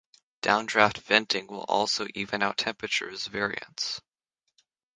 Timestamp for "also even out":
1.69-2.57